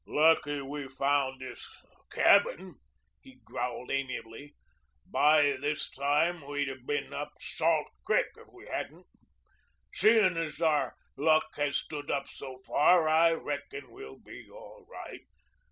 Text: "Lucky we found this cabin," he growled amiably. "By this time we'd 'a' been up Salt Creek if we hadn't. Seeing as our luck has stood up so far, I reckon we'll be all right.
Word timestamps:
"Lucky 0.07 0.63
we 0.63 0.87
found 0.87 1.41
this 1.41 1.79
cabin," 2.11 2.79
he 3.21 3.39
growled 3.45 3.91
amiably. 3.91 4.55
"By 5.05 5.55
this 5.61 5.91
time 5.91 6.43
we'd 6.47 6.69
'a' 6.69 6.77
been 6.77 7.13
up 7.13 7.33
Salt 7.39 7.85
Creek 8.03 8.25
if 8.35 8.47
we 8.51 8.67
hadn't. 8.67 9.05
Seeing 9.93 10.37
as 10.37 10.59
our 10.59 10.95
luck 11.17 11.45
has 11.57 11.77
stood 11.77 12.09
up 12.09 12.27
so 12.27 12.57
far, 12.65 13.07
I 13.07 13.33
reckon 13.33 13.91
we'll 13.91 14.17
be 14.17 14.49
all 14.49 14.87
right. 14.89 15.21